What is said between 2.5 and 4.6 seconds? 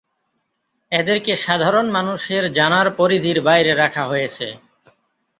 জানার পরিধির বাইরে রাখা হয়েছে।